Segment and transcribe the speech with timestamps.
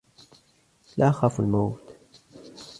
[0.97, 1.97] لا اخاف الموت.